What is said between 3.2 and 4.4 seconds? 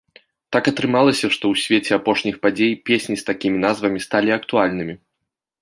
з такімі назвамі сталі